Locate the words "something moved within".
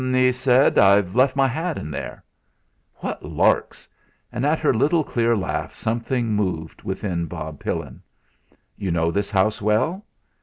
5.75-7.27